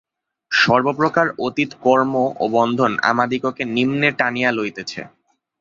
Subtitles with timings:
[0.51, 2.13] সর্বপ্রকার অতীত কর্ম
[2.39, 5.01] ও বন্ধন আমাদিগকে নিম্নে টানিয়া লইতেছে।